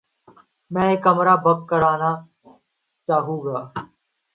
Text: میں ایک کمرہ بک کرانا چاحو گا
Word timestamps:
میں 0.71 0.87
ایک 0.89 0.99
کمرہ 1.05 1.35
بک 1.43 1.59
کرانا 1.69 2.11
چاحو 3.07 3.35
گا 3.45 3.57